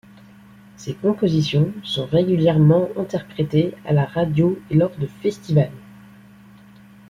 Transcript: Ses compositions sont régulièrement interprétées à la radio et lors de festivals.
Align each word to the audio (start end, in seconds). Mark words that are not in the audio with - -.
Ses 0.77 0.95
compositions 0.95 1.71
sont 1.83 2.07
régulièrement 2.07 2.89
interprétées 2.97 3.75
à 3.85 3.93
la 3.93 4.05
radio 4.05 4.57
et 4.71 4.75
lors 4.75 4.95
de 4.97 5.05
festivals. 5.05 5.69